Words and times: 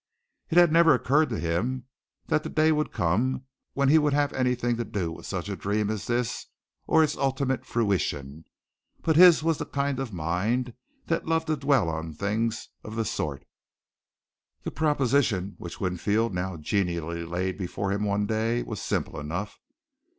It 0.49 0.57
had 0.57 0.71
never 0.71 0.95
occurred 0.95 1.29
to 1.29 1.37
him 1.37 1.85
that 2.25 2.41
the 2.41 2.49
day 2.49 2.71
would 2.71 2.91
come 2.91 3.43
when 3.73 3.87
he 3.89 3.99
would 3.99 4.13
have 4.13 4.33
anything 4.33 4.75
to 4.77 4.83
do 4.83 5.11
with 5.11 5.27
such 5.27 5.47
a 5.47 5.55
dream 5.55 5.91
as 5.91 6.07
this 6.07 6.47
or 6.87 7.03
its 7.03 7.15
ultimate 7.15 7.67
fruition, 7.67 8.45
but 9.03 9.15
his 9.15 9.43
was 9.43 9.59
the 9.59 9.65
kind 9.67 9.99
of 9.99 10.11
mind 10.11 10.73
that 11.05 11.27
loved 11.27 11.45
to 11.45 11.55
dwell 11.55 11.87
on 11.87 12.15
things 12.15 12.69
of 12.83 12.95
the 12.95 13.05
sort. 13.05 13.45
The 14.63 14.71
proposition 14.71 15.53
which 15.59 15.79
Winfield 15.79 16.33
now 16.33 16.57
genially 16.57 17.23
laid 17.23 17.59
before 17.59 17.91
him 17.93 18.03
one 18.03 18.25
day 18.25 18.63
was 18.63 18.81
simple 18.81 19.19
enough. 19.19 19.59